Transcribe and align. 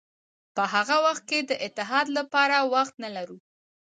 په 0.55 0.63
هغه 0.73 0.95
وخت 1.05 1.23
کې 1.29 1.39
د 1.49 1.51
اتحاد 1.65 2.07
لپاره 2.17 2.57
وخت 2.73 2.93
نه 3.03 3.09
لرو. 3.15 3.37